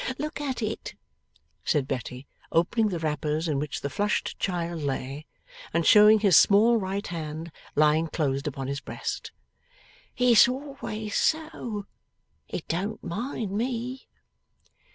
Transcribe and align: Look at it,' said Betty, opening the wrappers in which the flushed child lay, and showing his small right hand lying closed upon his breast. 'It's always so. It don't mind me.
Look 0.17 0.41
at 0.41 0.63
it,' 0.63 0.95
said 1.63 1.87
Betty, 1.87 2.25
opening 2.51 2.89
the 2.89 2.97
wrappers 2.97 3.47
in 3.47 3.59
which 3.59 3.81
the 3.81 3.89
flushed 3.91 4.39
child 4.39 4.81
lay, 4.81 5.27
and 5.75 5.85
showing 5.85 6.21
his 6.21 6.35
small 6.35 6.77
right 6.77 7.05
hand 7.05 7.51
lying 7.75 8.07
closed 8.07 8.47
upon 8.47 8.65
his 8.67 8.79
breast. 8.81 9.31
'It's 10.17 10.47
always 10.47 11.13
so. 11.13 11.85
It 12.47 12.67
don't 12.67 13.03
mind 13.03 13.51
me. 13.51 14.07